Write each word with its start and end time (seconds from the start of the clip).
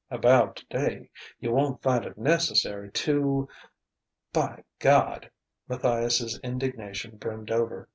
"About 0.09 0.55
today: 0.55 1.11
you 1.39 1.51
won't 1.51 1.83
find 1.83 2.05
it 2.05 2.17
necessary 2.17 2.89
to?" 2.93 3.47
"By 4.33 4.63
God!" 4.79 5.29
Matthias's 5.67 6.39
indignation 6.43 7.17
brimmed 7.17 7.51
over. 7.51 7.87